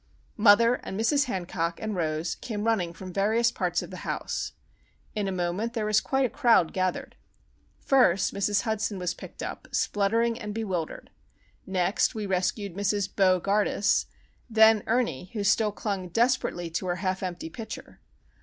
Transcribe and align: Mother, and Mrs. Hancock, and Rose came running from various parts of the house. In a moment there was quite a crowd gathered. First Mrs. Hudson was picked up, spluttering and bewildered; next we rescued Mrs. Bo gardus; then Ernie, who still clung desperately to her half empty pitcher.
Mother, 0.37 0.73
and 0.83 0.99
Mrs. 0.99 1.25
Hancock, 1.25 1.79
and 1.79 1.95
Rose 1.95 2.33
came 2.33 2.63
running 2.63 2.91
from 2.91 3.13
various 3.13 3.51
parts 3.51 3.83
of 3.83 3.91
the 3.91 3.97
house. 3.97 4.53
In 5.13 5.27
a 5.27 5.31
moment 5.31 5.73
there 5.73 5.85
was 5.85 6.01
quite 6.01 6.25
a 6.25 6.29
crowd 6.29 6.73
gathered. 6.73 7.15
First 7.77 8.33
Mrs. 8.33 8.63
Hudson 8.63 8.97
was 8.97 9.13
picked 9.13 9.43
up, 9.43 9.67
spluttering 9.71 10.39
and 10.39 10.55
bewildered; 10.55 11.11
next 11.67 12.15
we 12.15 12.25
rescued 12.25 12.73
Mrs. 12.73 13.15
Bo 13.15 13.39
gardus; 13.39 14.07
then 14.49 14.81
Ernie, 14.87 15.29
who 15.33 15.43
still 15.43 15.71
clung 15.71 16.09
desperately 16.09 16.71
to 16.71 16.87
her 16.87 16.95
half 16.95 17.21
empty 17.21 17.51
pitcher. 17.51 18.01